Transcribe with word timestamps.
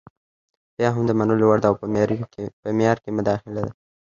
بیا 0.75 0.89
هم 0.95 1.03
د 1.07 1.11
منلو 1.19 1.45
وړ 1.47 1.57
ده 1.61 1.67
او 1.69 1.75
په 2.61 2.71
معیار 2.73 2.97
کې 3.03 3.09
داخله 3.27 3.61
ده. 3.65 3.71